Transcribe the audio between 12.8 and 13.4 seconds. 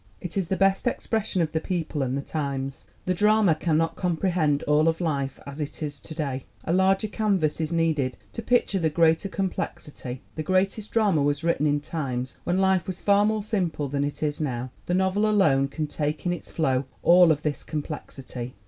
was far